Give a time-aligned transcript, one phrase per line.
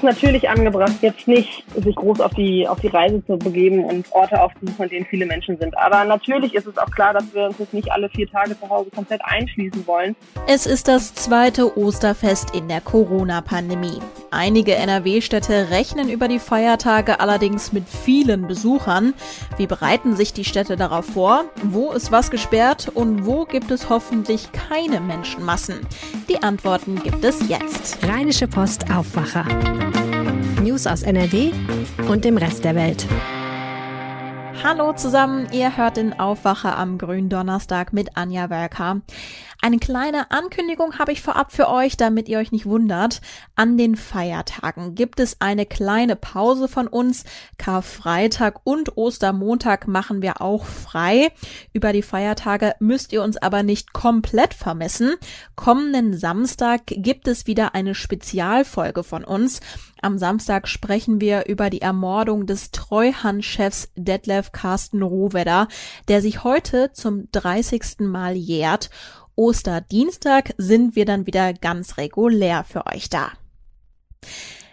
[0.00, 4.10] ist natürlich angebracht, jetzt nicht sich groß auf die, auf die Reise zu begeben und
[4.12, 5.76] Orte aufzusuchen, an denen viele Menschen sind.
[5.76, 8.68] Aber natürlich ist es auch klar, dass wir uns jetzt nicht alle vier Tage zu
[8.70, 10.16] Hause komplett einschließen wollen.
[10.46, 14.00] Es ist das zweite Osterfest in der Corona-Pandemie.
[14.30, 19.12] Einige NRW-Städte rechnen über die Feiertage allerdings mit vielen Besuchern.
[19.58, 21.44] Wie bereiten sich die Städte darauf vor?
[21.62, 25.86] Wo ist was gesperrt und wo gibt es hoffentlich keine Menschenmassen?
[26.28, 27.98] Die Antworten gibt es jetzt.
[28.06, 29.44] Rheinische Post Aufwacher.
[30.70, 31.50] News aus NRW
[32.08, 33.04] und dem Rest der Welt.
[34.62, 39.00] Hallo zusammen, ihr hört den Aufwacher am Gründonnerstag mit Anja Werker.
[39.62, 43.20] Eine kleine Ankündigung habe ich vorab für euch, damit ihr euch nicht wundert.
[43.56, 47.24] An den Feiertagen gibt es eine kleine Pause von uns.
[47.58, 51.30] Karfreitag und Ostermontag machen wir auch frei.
[51.74, 55.16] Über die Feiertage müsst ihr uns aber nicht komplett vermissen.
[55.56, 59.60] Kommenden Samstag gibt es wieder eine Spezialfolge von uns.
[60.00, 65.68] Am Samstag sprechen wir über die Ermordung des Treuhandchefs Detlef Carsten Rohwedder,
[66.08, 68.00] der sich heute zum 30.
[68.00, 68.88] Mal jährt.
[69.40, 73.30] Osterdienstag sind wir dann wieder ganz regulär für euch da.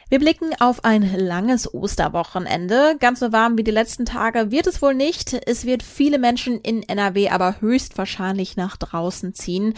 [0.09, 2.98] Wir blicken auf ein langes Osterwochenende.
[3.00, 5.34] Ganz so warm wie die letzten Tage wird es wohl nicht.
[5.46, 9.74] Es wird viele Menschen in NRW aber höchstwahrscheinlich nach draußen ziehen.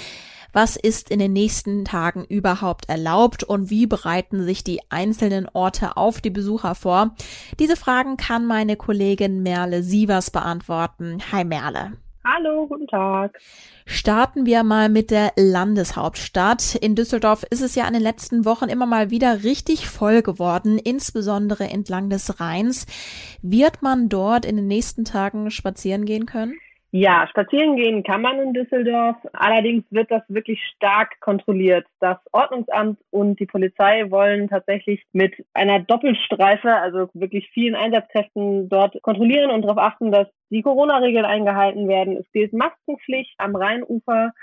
[0.53, 5.97] Was ist in den nächsten Tagen überhaupt erlaubt und wie bereiten sich die einzelnen Orte
[5.97, 7.13] auf die Besucher vor?
[7.59, 11.19] Diese Fragen kann meine Kollegin Merle Sievers beantworten.
[11.31, 11.91] Hi Merle.
[12.23, 13.39] Hallo, guten Tag.
[13.85, 16.75] Starten wir mal mit der Landeshauptstadt.
[16.75, 20.77] In Düsseldorf ist es ja in den letzten Wochen immer mal wieder richtig voll geworden,
[20.77, 22.85] insbesondere entlang des Rheins.
[23.41, 26.55] Wird man dort in den nächsten Tagen spazieren gehen können?
[26.91, 29.15] Ja, spazieren gehen kann man in Düsseldorf.
[29.33, 31.85] Allerdings wird das wirklich stark kontrolliert.
[31.99, 38.99] Das Ordnungsamt und die Polizei wollen tatsächlich mit einer Doppelstreife, also wirklich vielen Einsatzkräften dort
[39.03, 42.17] kontrollieren und darauf achten, dass die Corona-Regeln eingehalten werden.
[42.17, 44.33] Es gilt Maskenpflicht am Rheinufer.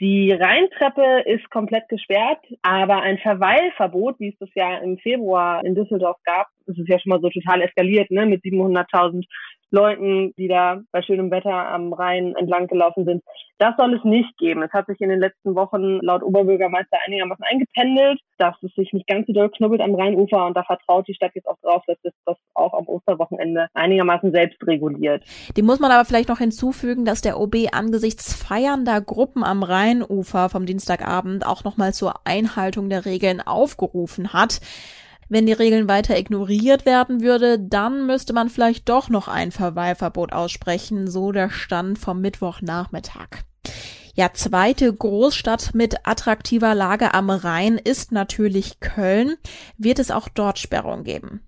[0.00, 5.74] Die Rheintreppe ist komplett gesperrt, aber ein Verweilverbot, wie es das ja im Februar in
[5.74, 9.24] Düsseldorf gab, das ist ja schon mal so total eskaliert, ne, mit 700.000
[9.72, 13.22] Leuten, die da bei schönem Wetter am Rhein entlang gelaufen sind.
[13.58, 14.62] Das soll es nicht geben.
[14.62, 19.06] Es hat sich in den letzten Wochen laut Oberbürgermeister einigermaßen eingependelt, dass es sich nicht
[19.06, 21.96] ganz so doll knubbelt am Rheinufer und da vertraut die Stadt jetzt auch drauf, dass
[22.02, 25.24] es das auch am Osterwochenende einigermaßen selbst reguliert.
[25.56, 30.48] Dem muss man aber vielleicht noch hinzufügen, dass der OB angesichts feiernder Gruppen am Rheinufer
[30.48, 34.60] vom Dienstagabend auch nochmal zur Einhaltung der Regeln aufgerufen hat.
[35.32, 40.30] Wenn die Regeln weiter ignoriert werden würde, dann müsste man vielleicht doch noch ein Verweilverbot
[40.30, 43.38] aussprechen, so der Stand vom Mittwochnachmittag.
[44.14, 49.36] Ja, zweite Großstadt mit attraktiver Lage am Rhein ist natürlich Köln.
[49.78, 51.40] Wird es auch dort Sperrungen geben?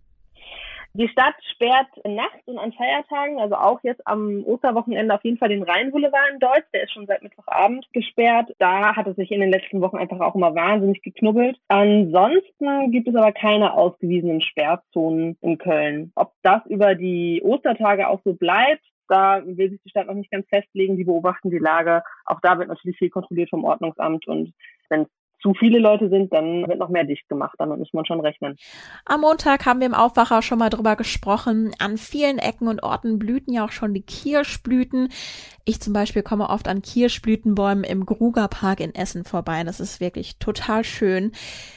[0.96, 5.48] Die Stadt sperrt nachts und an Feiertagen, also auch jetzt am Osterwochenende auf jeden Fall
[5.48, 6.66] den Rheinboulevard in Deutsch.
[6.72, 8.54] Der ist schon seit Mittwochabend gesperrt.
[8.60, 11.58] Da hat es sich in den letzten Wochen einfach auch immer wahnsinnig geknubbelt.
[11.66, 16.12] Ansonsten gibt es aber keine ausgewiesenen Sperrzonen in Köln.
[16.14, 20.30] Ob das über die Ostertage auch so bleibt, da will sich die Stadt noch nicht
[20.30, 20.96] ganz festlegen.
[20.96, 22.04] Die beobachten die Lage.
[22.24, 24.54] Auch da wird natürlich viel kontrolliert vom Ordnungsamt und
[24.90, 25.08] wenn es
[25.44, 27.54] zu viele Leute sind, dann wird noch mehr dicht gemacht.
[27.58, 28.56] Damit muss man schon rechnen.
[29.04, 31.72] Am Montag haben wir im Aufwacher schon mal drüber gesprochen.
[31.78, 35.10] An vielen Ecken und Orten blühten ja auch schon die Kirschblüten.
[35.66, 39.62] Ich zum Beispiel komme oft an Kirschblütenbäumen im Grugerpark in Essen vorbei.
[39.64, 41.32] Das ist wirklich total schön.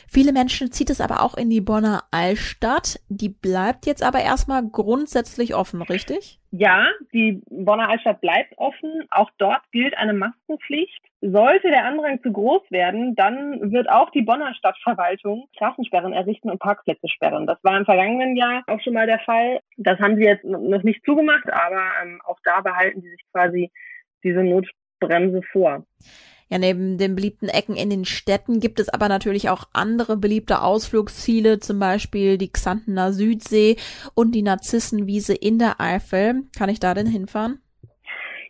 [0.08, 3.02] Viele Menschen zieht es aber auch in die Bonner Altstadt.
[3.10, 6.40] Die bleibt jetzt aber erstmal grundsätzlich offen, richtig?
[6.52, 9.06] Ja, die Bonner Altstadt bleibt offen.
[9.12, 11.02] Auch dort gilt eine Maskenpflicht.
[11.20, 16.60] Sollte der Andrang zu groß werden, dann wird auch die Bonner Stadtverwaltung Straßensperren errichten und
[16.60, 17.48] Parkplätze sperren.
[17.48, 19.60] Das war im vergangenen Jahr auch schon mal der Fall.
[19.78, 23.72] Das haben sie jetzt noch nicht zugemacht, aber ähm, auch da behalten sie sich quasi
[24.24, 25.86] diese Notbremse vor.
[26.50, 30.62] Ja, neben den beliebten Ecken in den Städten gibt es aber natürlich auch andere beliebte
[30.62, 33.76] Ausflugsziele, zum Beispiel die Xantener Südsee
[34.16, 36.44] und die Narzissenwiese in der Eifel.
[36.58, 37.60] Kann ich da denn hinfahren?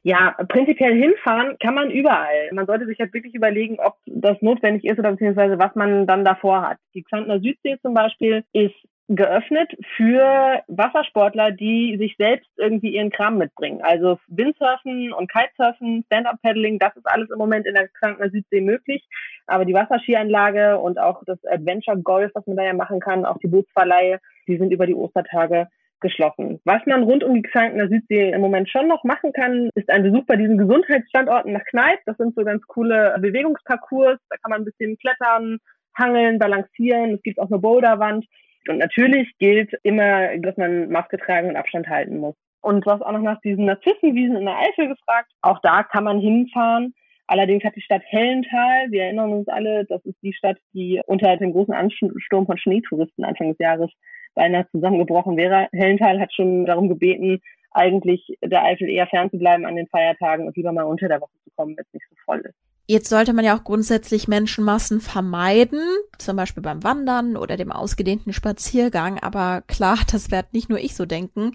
[0.03, 2.49] Ja, prinzipiell hinfahren kann man überall.
[2.53, 6.23] Man sollte sich halt wirklich überlegen, ob das notwendig ist oder beziehungsweise was man dann
[6.23, 6.77] davor hat.
[6.94, 8.75] Die Xantener Südsee zum Beispiel ist
[9.09, 13.81] geöffnet für Wassersportler, die sich selbst irgendwie ihren Kram mitbringen.
[13.81, 19.07] Also Windsurfen und Kitesurfen, Stand-Up-Paddling, das ist alles im Moment in der Krankener Südsee möglich.
[19.45, 23.38] Aber die Wasserskianlage und auch das Adventure Golf, was man da ja machen kann, auch
[23.38, 25.68] die Bootsverleihe, die sind über die Ostertage
[26.00, 26.59] geschlossen.
[26.65, 30.04] Was man rund um die Krankener Südsee im Moment schon noch machen kann, ist ein
[30.04, 32.00] Besuch bei diesen Gesundheitsstandorten nach Kneipp.
[32.06, 34.19] Das sind so ganz coole Bewegungsparcours.
[34.30, 35.59] Da kann man ein bisschen klettern,
[35.98, 37.15] hangeln, balancieren.
[37.15, 38.25] Es gibt auch eine Boulderwand.
[38.69, 42.35] Und natürlich gilt immer, dass man Maske tragen und Abstand halten muss.
[42.61, 45.31] Und du hast auch noch nach diesen Narzissenwiesen in der Eifel gefragt.
[45.41, 46.93] Auch da kann man hinfahren.
[47.27, 51.35] Allerdings hat die Stadt Hellenthal, wir erinnern uns alle, das ist die Stadt, die unter
[51.35, 53.91] dem großen Ansturm von Schneetouristen Anfang des Jahres
[54.33, 55.67] beinahe zusammengebrochen wäre.
[55.73, 57.41] Hellenthal hat schon darum gebeten,
[57.71, 61.51] eigentlich der Eifel eher fernzubleiben an den Feiertagen und lieber mal unter der Woche zu
[61.55, 62.55] kommen, wenn es nicht so voll ist.
[62.89, 65.81] Jetzt sollte man ja auch grundsätzlich Menschenmassen vermeiden,
[66.17, 69.19] zum Beispiel beim Wandern oder dem ausgedehnten Spaziergang.
[69.21, 71.51] Aber klar, das wird nicht nur ich so denken.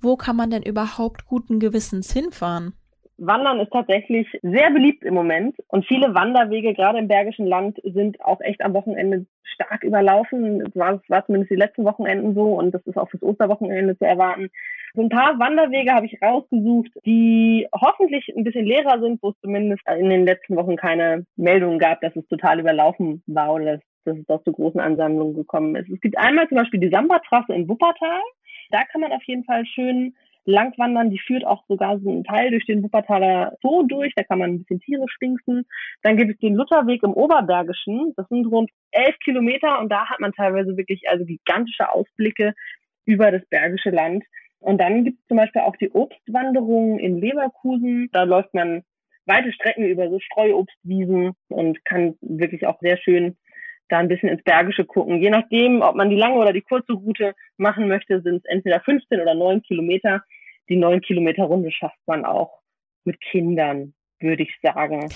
[0.00, 2.72] Wo kann man denn überhaupt guten Gewissens hinfahren?
[3.18, 8.18] Wandern ist tatsächlich sehr beliebt im Moment und viele Wanderwege, gerade im Bergischen Land, sind
[8.24, 10.60] auch echt am Wochenende stark überlaufen.
[10.60, 14.06] Das war, war zumindest die letzten Wochenenden so und das ist auch fürs Osterwochenende zu
[14.06, 14.50] erwarten.
[14.94, 19.40] So ein paar Wanderwege habe ich rausgesucht, die hoffentlich ein bisschen leerer sind, wo es
[19.40, 23.80] zumindest in den letzten Wochen keine Meldungen gab, dass es total überlaufen war oder dass,
[24.04, 25.88] dass es auch zu großen Ansammlungen gekommen ist.
[25.90, 28.20] Es gibt einmal zum Beispiel die Samba-Trasse in Wuppertal.
[28.70, 30.14] Da kann man auf jeden Fall schön
[30.44, 34.38] Langwandern, die führt auch sogar so einen Teil durch den Wuppertaler Zoo durch, da kann
[34.38, 35.66] man ein bisschen Tiere spinksen.
[36.02, 40.20] Dann gibt es den Lutherweg im Oberbergischen, das sind rund elf Kilometer und da hat
[40.20, 42.54] man teilweise wirklich also gigantische Ausblicke
[43.04, 44.24] über das Bergische Land.
[44.60, 48.82] Und dann gibt es zum Beispiel auch die Obstwanderung in Leverkusen, da läuft man
[49.26, 53.36] weite Strecken über so Streuobstwiesen und kann wirklich auch sehr schön
[53.88, 55.20] da ein bisschen ins Bergische gucken.
[55.20, 58.80] Je nachdem, ob man die lange oder die kurze Route machen möchte, sind es entweder
[58.80, 60.22] 15 oder 9 Kilometer.
[60.68, 62.60] Die 9 Kilometer Runde schafft man auch
[63.04, 65.08] mit Kindern, würde ich sagen.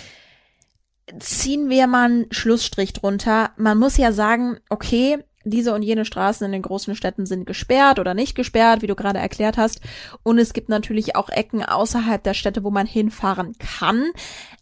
[1.19, 3.51] Ziehen wir mal einen Schlussstrich drunter.
[3.57, 7.99] Man muss ja sagen, okay, diese und jene Straßen in den großen Städten sind gesperrt
[7.99, 9.81] oder nicht gesperrt, wie du gerade erklärt hast.
[10.23, 14.11] Und es gibt natürlich auch Ecken außerhalb der Städte, wo man hinfahren kann.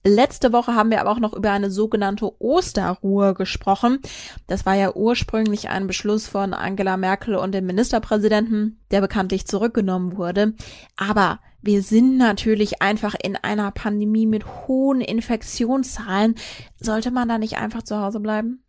[0.05, 4.01] Letzte Woche haben wir aber auch noch über eine sogenannte Osterruhe gesprochen.
[4.47, 10.17] Das war ja ursprünglich ein Beschluss von Angela Merkel und dem Ministerpräsidenten, der bekanntlich zurückgenommen
[10.17, 10.55] wurde.
[10.97, 16.35] Aber wir sind natürlich einfach in einer Pandemie mit hohen Infektionszahlen.
[16.81, 18.65] Sollte man da nicht einfach zu Hause bleiben?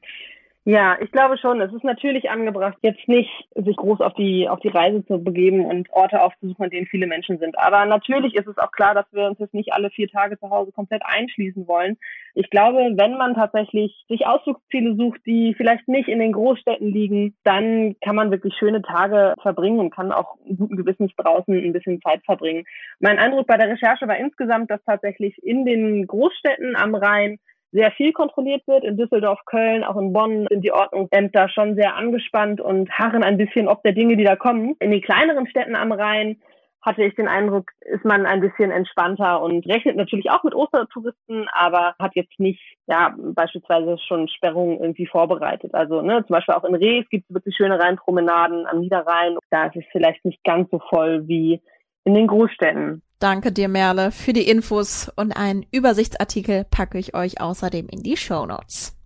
[0.65, 1.59] Ja, ich glaube schon.
[1.59, 5.65] Es ist natürlich angebracht, jetzt nicht sich groß auf die, auf die Reise zu begeben
[5.65, 7.59] und Orte aufzusuchen, an denen viele Menschen sind.
[7.59, 10.49] Aber natürlich ist es auch klar, dass wir uns jetzt nicht alle vier Tage zu
[10.49, 11.97] Hause komplett einschließen wollen.
[12.33, 17.35] Ich glaube, wenn man tatsächlich sich Ausflugsziele sucht, die vielleicht nicht in den Großstädten liegen,
[17.43, 21.99] dann kann man wirklich schöne Tage verbringen und kann auch guten Gewissens draußen ein bisschen
[22.01, 22.63] Zeit verbringen.
[23.01, 27.37] Mein Eindruck bei der Recherche war insgesamt, dass tatsächlich in den Großstädten am Rhein
[27.73, 28.83] sehr viel kontrolliert wird.
[28.83, 33.37] In Düsseldorf, Köln, auch in Bonn sind die Ordnungsämter schon sehr angespannt und harren ein
[33.37, 34.75] bisschen ob der Dinge, die da kommen.
[34.79, 36.37] In den kleineren Städten am Rhein
[36.83, 41.47] hatte ich den Eindruck, ist man ein bisschen entspannter und rechnet natürlich auch mit Ostertouristen,
[41.53, 45.73] aber hat jetzt nicht, ja, beispielsweise schon Sperrungen irgendwie vorbereitet.
[45.73, 49.37] Also, ne, zum Beispiel auch in Rees gibt es wirklich schöne Rheinpromenaden am Niederrhein.
[49.49, 51.61] Da ist es vielleicht nicht ganz so voll wie
[52.03, 53.01] in den Großstädten.
[53.23, 58.17] Danke dir, Merle, für die Infos und einen Übersichtsartikel packe ich euch außerdem in die
[58.17, 58.97] Show Notes.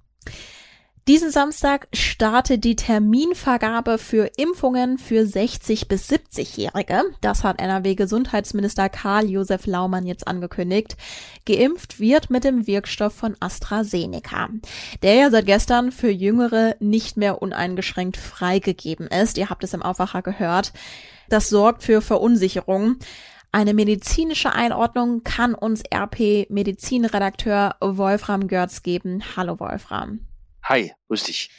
[1.08, 7.04] Diesen Samstag startet die Terminvergabe für Impfungen für 60 bis 70-Jährige.
[7.22, 10.98] Das hat NRW-Gesundheitsminister Karl-Josef Laumann jetzt angekündigt.
[11.46, 14.50] Geimpft wird mit dem Wirkstoff von AstraZeneca,
[15.04, 19.38] der ja seit gestern für Jüngere nicht mehr uneingeschränkt freigegeben ist.
[19.38, 20.74] Ihr habt es im Aufwacher gehört.
[21.30, 22.98] Das sorgt für Verunsicherung.
[23.52, 29.24] Eine medizinische Einordnung kann uns RP Medizinredakteur Wolfram Görz geben.
[29.36, 30.20] Hallo Wolfram.
[30.64, 31.50] Hi, grüß dich.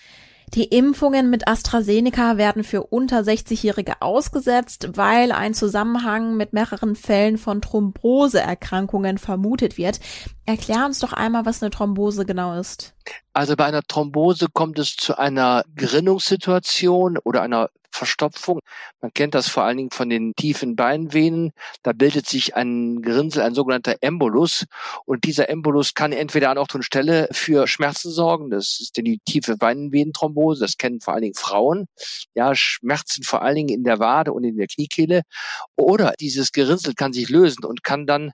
[0.55, 7.37] Die Impfungen mit AstraZeneca werden für unter 60-Jährige ausgesetzt, weil ein Zusammenhang mit mehreren Fällen
[7.37, 10.01] von Thromboseerkrankungen vermutet wird.
[10.49, 12.95] Erklär uns doch einmal, was eine Thrombose genau ist.
[13.35, 18.61] Also bei einer Thrombose kommt es zu einer Gerinnungssituation oder einer Verstopfung.
[19.01, 21.53] Man kennt das vor allen Dingen von den tiefen Beinvenen.
[21.83, 24.67] Da bildet sich ein Gerinnsel, ein sogenannter Embolus.
[25.05, 28.51] Und dieser Embolus kann entweder an Ort und Stelle für Schmerzen sorgen.
[28.51, 30.61] Das ist die tiefe Beinvenenthrombose.
[30.61, 31.87] Das kennen vor allen Dingen Frauen.
[32.35, 35.23] Ja, Schmerzen vor allen Dingen in der Wade und in der Kniekehle.
[35.77, 38.33] Oder dieses Gerinnsel kann sich lösen und kann dann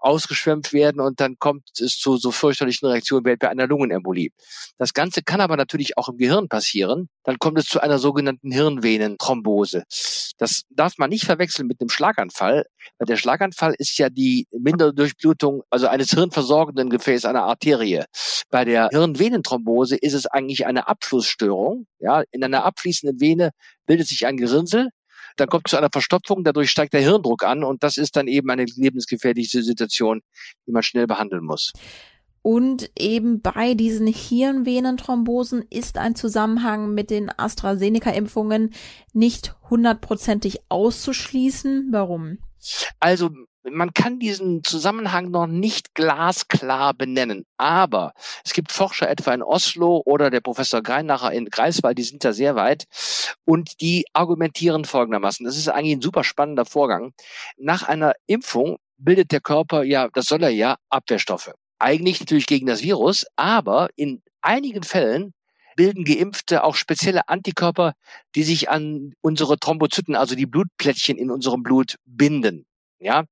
[0.00, 4.30] ausgeschwemmt werden und dann kommt es zu so fürchterlichen Reaktionen wie bei einer Lungenembolie.
[4.78, 7.08] Das Ganze kann aber natürlich auch im Gehirn passieren.
[7.24, 8.94] Dann kommt es zu einer sogenannten Hirnvene.
[8.94, 9.84] Venenthrombose.
[10.38, 12.64] Das darf man nicht verwechseln mit einem Schlaganfall,
[12.98, 18.04] weil der Schlaganfall ist ja die Minderdurchblutung, also eines hirnversorgenden Gefäßes, einer Arterie.
[18.50, 21.86] Bei der Hirnvenenthrombose ist es eigentlich eine Abflussstörung.
[21.98, 23.50] Ja, in einer abfließenden Vene
[23.86, 24.90] bildet sich ein Gerinnsel,
[25.36, 28.28] dann kommt es zu einer Verstopfung, dadurch steigt der Hirndruck an und das ist dann
[28.28, 30.22] eben eine lebensgefährliche Situation,
[30.66, 31.72] die man schnell behandeln muss.
[32.42, 38.74] Und eben bei diesen Hirnvenenthrombosen ist ein Zusammenhang mit den AstraZeneca-Impfungen
[39.14, 41.88] nicht hundertprozentig auszuschließen.
[41.90, 42.38] Warum?
[43.00, 43.30] Also
[43.70, 47.44] man kann diesen Zusammenhang noch nicht glasklar benennen.
[47.56, 48.12] Aber
[48.44, 52.32] es gibt Forscher etwa in Oslo oder der Professor Greinacher in Greifswald, die sind da
[52.32, 52.84] sehr weit
[53.44, 55.44] und die argumentieren folgendermaßen.
[55.44, 57.12] Das ist eigentlich ein super spannender Vorgang.
[57.56, 61.52] Nach einer Impfung bildet der Körper ja, das soll er ja, Abwehrstoffe
[61.84, 65.34] eigentlich natürlich gegen das Virus, aber in einigen Fällen
[65.76, 67.94] bilden Geimpfte auch spezielle Antikörper,
[68.34, 72.64] die sich an unsere Thrombozyten, also die Blutplättchen in unserem Blut binden.
[73.04, 73.24] Ja,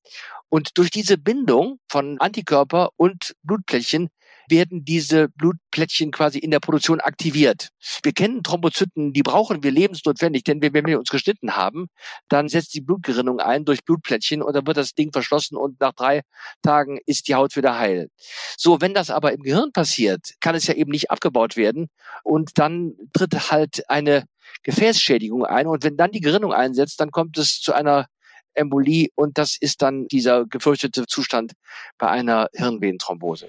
[0.51, 4.11] und durch diese Bindung von Antikörper und Blutplättchen
[4.51, 7.71] werden diese Blutplättchen quasi in der Produktion aktiviert.
[8.03, 11.87] Wir kennen Thrombozyten, die brauchen wir lebensnotwendig, denn wenn wir uns geschnitten haben,
[12.29, 15.95] dann setzt die Blutgerinnung ein durch Blutplättchen und dann wird das Ding verschlossen und nach
[15.95, 16.21] drei
[16.61, 18.11] Tagen ist die Haut wieder heil.
[18.59, 21.89] So, wenn das aber im Gehirn passiert, kann es ja eben nicht abgebaut werden
[22.25, 24.27] und dann tritt halt eine
[24.65, 28.09] Gefäßschädigung ein und wenn dann die Gerinnung einsetzt, dann kommt es zu einer
[28.55, 31.53] Embolie und das ist dann dieser gefürchtete Zustand
[31.99, 33.49] bei einer Hirnvenenthrombose.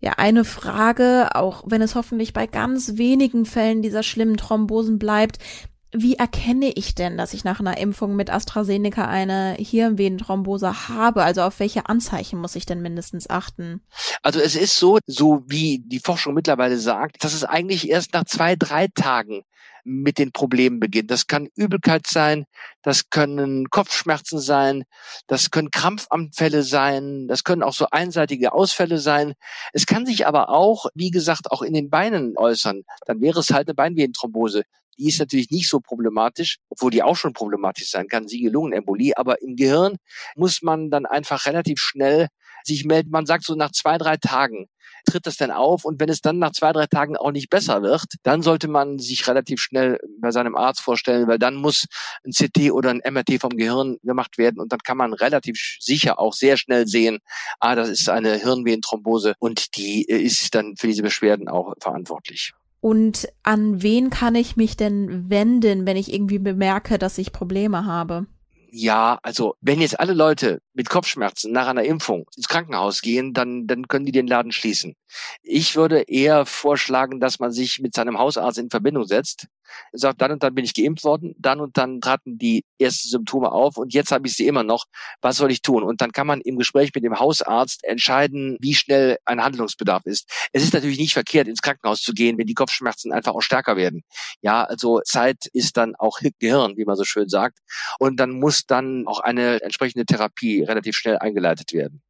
[0.00, 5.38] Ja, eine Frage, auch wenn es hoffentlich bei ganz wenigen Fällen dieser schlimmen Thrombosen bleibt.
[5.90, 11.24] Wie erkenne ich denn, dass ich nach einer Impfung mit AstraZeneca eine Hirnvenenthrombose habe?
[11.24, 13.80] Also auf welche Anzeichen muss ich denn mindestens achten?
[14.22, 18.24] Also es ist so, so wie die Forschung mittlerweile sagt, dass es eigentlich erst nach
[18.24, 19.44] zwei, drei Tagen
[19.88, 21.10] mit den Problemen beginnt.
[21.10, 22.44] Das kann Übelkeit sein,
[22.82, 24.84] das können Kopfschmerzen sein,
[25.26, 29.32] das können Krampfanfälle sein, das können auch so einseitige Ausfälle sein.
[29.72, 32.82] Es kann sich aber auch, wie gesagt, auch in den Beinen äußern.
[33.06, 34.62] Dann wäre es halt eine Beinvenenthrombose.
[34.98, 39.16] Die ist natürlich nicht so problematisch, obwohl die auch schon problematisch sein kann, Siege-Lungenembolie.
[39.16, 39.96] Aber im Gehirn
[40.34, 42.28] muss man dann einfach relativ schnell
[42.64, 43.10] sich melden.
[43.10, 44.68] Man sagt so nach zwei, drei Tagen
[45.04, 45.84] tritt das denn auf?
[45.84, 48.98] Und wenn es dann nach zwei, drei Tagen auch nicht besser wird, dann sollte man
[48.98, 51.86] sich relativ schnell bei seinem Arzt vorstellen, weil dann muss
[52.24, 56.18] ein CT oder ein MRT vom Gehirn gemacht werden und dann kann man relativ sicher
[56.18, 57.18] auch sehr schnell sehen,
[57.60, 62.52] ah, das ist eine Hirnvenenthrombose und die ist dann für diese Beschwerden auch verantwortlich.
[62.80, 67.86] Und an wen kann ich mich denn wenden, wenn ich irgendwie bemerke, dass ich Probleme
[67.86, 68.26] habe?
[68.70, 73.66] Ja, also wenn jetzt alle Leute mit Kopfschmerzen nach einer Impfung ins Krankenhaus gehen, dann,
[73.66, 74.94] dann können die den Laden schließen.
[75.42, 79.46] Ich würde eher vorschlagen, dass man sich mit seinem Hausarzt in Verbindung setzt,
[79.92, 83.52] sagt, dann und dann bin ich geimpft worden, dann und dann traten die ersten Symptome
[83.52, 84.86] auf und jetzt habe ich sie immer noch.
[85.20, 85.82] Was soll ich tun?
[85.82, 90.30] Und dann kann man im Gespräch mit dem Hausarzt entscheiden, wie schnell ein Handlungsbedarf ist.
[90.52, 93.76] Es ist natürlich nicht verkehrt, ins Krankenhaus zu gehen, wenn die Kopfschmerzen einfach auch stärker
[93.76, 94.02] werden.
[94.40, 97.58] Ja, also Zeit ist dann auch Gehirn, wie man so schön sagt.
[97.98, 102.02] Und dann muss dann auch eine entsprechende Therapie relativ schnell eingeleitet werden.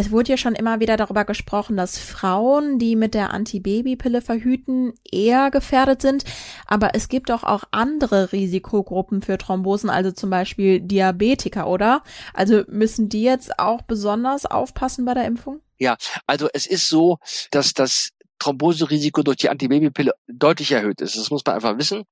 [0.00, 4.94] Es wurde ja schon immer wieder darüber gesprochen, dass Frauen, die mit der Antibabypille verhüten,
[5.02, 6.22] eher gefährdet sind.
[6.68, 12.04] Aber es gibt doch auch andere Risikogruppen für Thrombosen, also zum Beispiel Diabetiker, oder?
[12.32, 15.62] Also müssen die jetzt auch besonders aufpassen bei der Impfung?
[15.78, 15.96] Ja,
[16.28, 17.18] also es ist so,
[17.50, 21.16] dass das Thromboserisiko durch die Antibabypille deutlich erhöht ist.
[21.16, 22.04] Das muss man einfach wissen.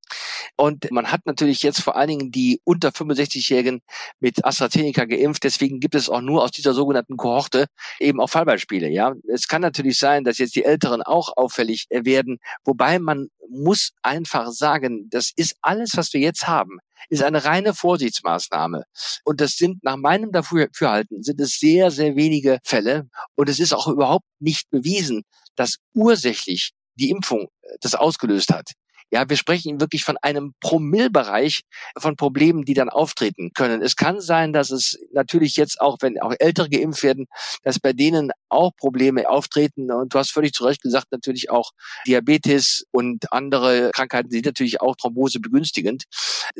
[0.57, 3.81] Und man hat natürlich jetzt vor allen Dingen die unter 65-Jährigen
[4.21, 5.45] mit AstraZeneca geimpft.
[5.45, 7.67] Deswegen gibt es auch nur aus dieser sogenannten Kohorte
[8.01, 8.89] eben auch Fallbeispiele.
[8.89, 12.39] Ja, es kann natürlich sein, dass jetzt die Älteren auch auffällig werden.
[12.65, 17.75] Wobei man muss einfach sagen, das ist alles, was wir jetzt haben, ist eine reine
[17.75, 18.85] Vorsichtsmaßnahme.
[19.25, 23.09] Und das sind nach meinem Dafürhalten sind es sehr, sehr wenige Fälle.
[23.35, 25.23] Und es ist auch überhaupt nicht bewiesen,
[25.55, 28.73] dass ursächlich die Impfung äh, das ausgelöst hat.
[29.11, 31.63] Ja, wir sprechen wirklich von einem Promillbereich
[31.99, 33.83] von Problemen, die dann auftreten können.
[33.83, 37.27] Es kann sein, dass es natürlich jetzt auch, wenn auch Ältere geimpft werden,
[37.63, 39.91] dass bei denen auch Probleme auftreten.
[39.93, 41.71] Und du hast völlig zu Recht gesagt, natürlich auch
[42.07, 46.05] Diabetes und andere Krankheiten sind natürlich auch Thrombose begünstigend.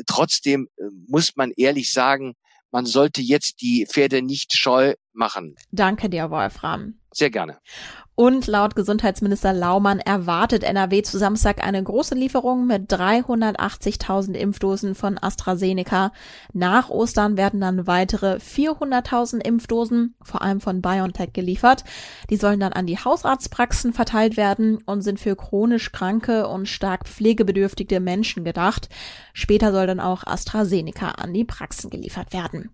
[0.05, 2.35] Trotzdem äh, muss man ehrlich sagen,
[2.71, 5.55] man sollte jetzt die Pferde nicht scheu machen.
[5.71, 6.99] Danke dir, Wolfram.
[7.17, 7.57] Sehr gerne.
[8.13, 15.17] Und laut Gesundheitsminister Laumann erwartet NRW zu Samstag eine große Lieferung mit 380.000 Impfdosen von
[15.19, 16.11] AstraZeneca.
[16.53, 21.85] Nach Ostern werden dann weitere 400.000 Impfdosen, vor allem von BioNTech, geliefert.
[22.29, 27.07] Die sollen dann an die Hausarztpraxen verteilt werden und sind für chronisch kranke und stark
[27.07, 28.89] pflegebedürftige Menschen gedacht.
[29.33, 32.69] Später soll dann auch AstraZeneca an die Praxen geliefert werden.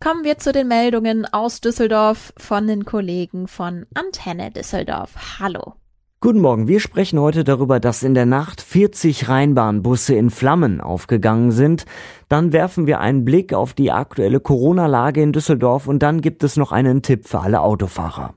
[0.00, 5.40] Kommen wir zu den Meldungen aus Düsseldorf von den Kollegen von Antenne Düsseldorf.
[5.40, 5.74] Hallo.
[6.20, 6.68] Guten Morgen.
[6.68, 11.84] Wir sprechen heute darüber, dass in der Nacht 40 Rheinbahnbusse in Flammen aufgegangen sind.
[12.28, 16.56] Dann werfen wir einen Blick auf die aktuelle Corona-Lage in Düsseldorf und dann gibt es
[16.56, 18.34] noch einen Tipp für alle Autofahrer.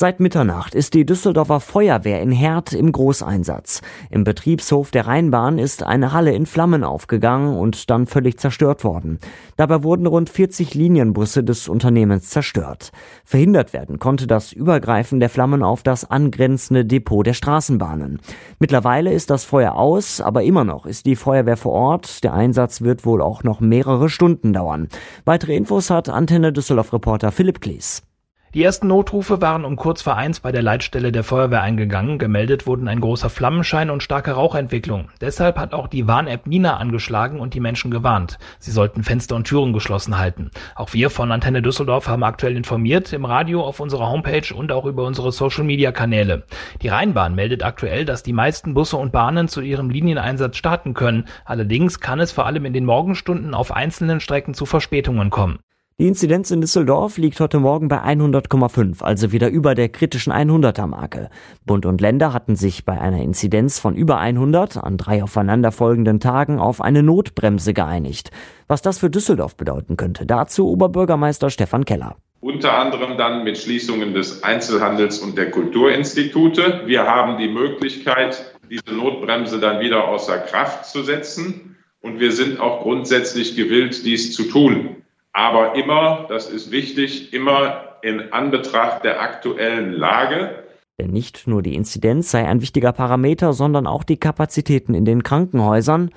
[0.00, 3.82] Seit Mitternacht ist die Düsseldorfer Feuerwehr in Herd im Großeinsatz.
[4.10, 9.18] Im Betriebshof der Rheinbahn ist eine Halle in Flammen aufgegangen und dann völlig zerstört worden.
[9.56, 12.92] Dabei wurden rund 40 Linienbusse des Unternehmens zerstört.
[13.24, 18.20] Verhindert werden konnte das Übergreifen der Flammen auf das angrenzende Depot der Straßenbahnen.
[18.60, 22.22] Mittlerweile ist das Feuer aus, aber immer noch ist die Feuerwehr vor Ort.
[22.22, 24.86] Der Einsatz wird wohl auch noch mehrere Stunden dauern.
[25.24, 28.07] Weitere Infos hat Antenne Düsseldorf Reporter Philipp Klies.
[28.54, 32.18] Die ersten Notrufe waren um kurz vor eins bei der Leitstelle der Feuerwehr eingegangen.
[32.18, 35.10] Gemeldet wurden ein großer Flammenschein und starke Rauchentwicklung.
[35.20, 38.38] Deshalb hat auch die Warn-App Nina angeschlagen und die Menschen gewarnt.
[38.58, 40.50] Sie sollten Fenster und Türen geschlossen halten.
[40.74, 44.86] Auch wir von Antenne Düsseldorf haben aktuell informiert, im Radio, auf unserer Homepage und auch
[44.86, 46.44] über unsere Social-Media-Kanäle.
[46.80, 51.26] Die Rheinbahn meldet aktuell, dass die meisten Busse und Bahnen zu ihrem Linieneinsatz starten können.
[51.44, 55.58] Allerdings kann es vor allem in den Morgenstunden auf einzelnen Strecken zu Verspätungen kommen.
[56.00, 60.86] Die Inzidenz in Düsseldorf liegt heute Morgen bei 100,5, also wieder über der kritischen 100er
[60.86, 61.28] Marke.
[61.66, 66.60] Bund und Länder hatten sich bei einer Inzidenz von über 100 an drei aufeinanderfolgenden Tagen
[66.60, 68.30] auf eine Notbremse geeinigt.
[68.68, 72.14] Was das für Düsseldorf bedeuten könnte, dazu Oberbürgermeister Stefan Keller.
[72.38, 76.82] Unter anderem dann mit Schließungen des Einzelhandels und der Kulturinstitute.
[76.86, 81.76] Wir haben die Möglichkeit, diese Notbremse dann wieder außer Kraft zu setzen.
[82.00, 84.98] Und wir sind auch grundsätzlich gewillt, dies zu tun
[85.38, 90.64] aber immer, das ist wichtig, immer in Anbetracht der aktuellen Lage.
[90.98, 95.22] Denn nicht nur die Inzidenz sei ein wichtiger Parameter, sondern auch die Kapazitäten in den
[95.22, 96.10] Krankenhäusern.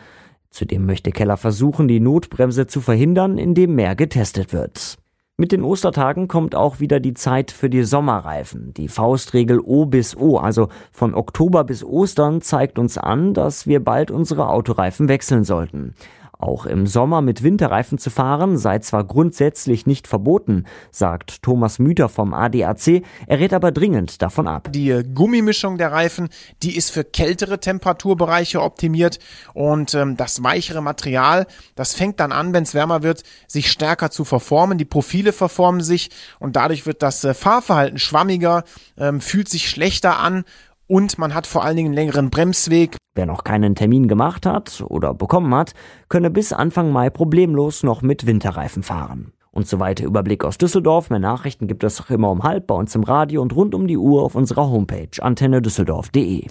[0.50, 4.98] Zudem möchte Keller versuchen, die Notbremse zu verhindern, indem mehr getestet wird.
[5.38, 8.74] Mit den Ostertagen kommt auch wieder die Zeit für die Sommerreifen.
[8.74, 13.84] Die Faustregel O bis O, also von Oktober bis Ostern, zeigt uns an, dass wir
[13.84, 15.94] bald unsere Autoreifen wechseln sollten.
[16.42, 22.10] Auch im Sommer mit Winterreifen zu fahren sei zwar grundsätzlich nicht verboten, sagt Thomas Müther
[22.10, 24.70] vom ADAC, er rät aber dringend davon ab.
[24.72, 26.30] Die Gummimischung der Reifen,
[26.64, 29.20] die ist für kältere Temperaturbereiche optimiert
[29.54, 34.10] und ähm, das weichere Material, das fängt dann an, wenn es wärmer wird, sich stärker
[34.10, 34.80] zu verformen.
[34.80, 38.64] Die Profile verformen sich und dadurch wird das äh, Fahrverhalten schwammiger,
[38.98, 40.44] ähm, fühlt sich schlechter an
[40.88, 42.98] und man hat vor allen Dingen einen längeren Bremsweg.
[43.14, 45.74] Wer noch keinen Termin gemacht hat oder bekommen hat,
[46.08, 49.34] könne bis Anfang Mai problemlos noch mit Winterreifen fahren.
[49.52, 51.10] Und so weiter Überblick aus Düsseldorf.
[51.10, 53.86] Mehr Nachrichten gibt es auch immer um halb bei uns im Radio und rund um
[53.86, 56.48] die Uhr auf unserer Homepage antennedüsseldorf.de.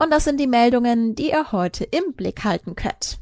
[0.00, 3.20] Und das sind die Meldungen, die ihr heute im Blick halten könnt.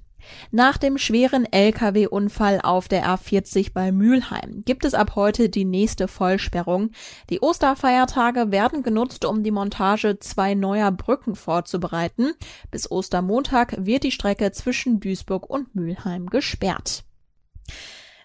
[0.51, 6.09] Nach dem schweren Lkw-Unfall auf der A40 bei Mülheim gibt es ab heute die nächste
[6.09, 6.91] Vollsperrung.
[7.31, 12.33] Die Osterfeiertage werden genutzt, um die Montage zwei neuer Brücken vorzubereiten.
[12.71, 17.05] Bis Ostermontag wird die Strecke zwischen Duisburg und Mülheim gesperrt.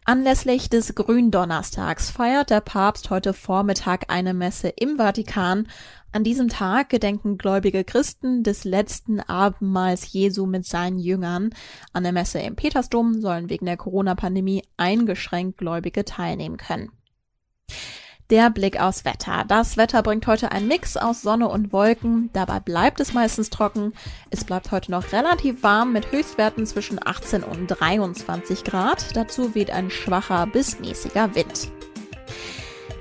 [0.04, 5.68] Anlässlich des Gründonnerstags feiert der Papst heute Vormittag eine Messe im Vatikan.
[6.14, 11.52] An diesem Tag gedenken gläubige Christen des letzten Abendmahls Jesu mit seinen Jüngern.
[11.94, 16.92] An der Messe im Petersdom sollen wegen der Corona-Pandemie eingeschränkt Gläubige teilnehmen können.
[18.30, 19.46] Der Blick aufs Wetter.
[19.48, 22.30] Das Wetter bringt heute einen Mix aus Sonne und Wolken.
[22.34, 23.94] Dabei bleibt es meistens trocken.
[24.30, 29.16] Es bleibt heute noch relativ warm mit Höchstwerten zwischen 18 und 23 Grad.
[29.16, 31.72] Dazu weht ein schwacher bis mäßiger Wind.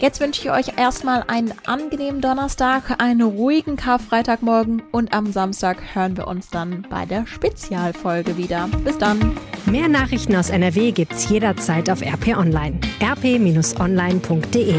[0.01, 6.17] Jetzt wünsche ich euch erstmal einen angenehmen Donnerstag, einen ruhigen Karfreitagmorgen und am Samstag hören
[6.17, 8.69] wir uns dann bei der Spezialfolge wieder.
[8.83, 9.37] Bis dann.
[9.67, 12.81] Mehr Nachrichten aus NRW gibt's jederzeit auf RP Online.
[13.03, 14.75] rp-online.de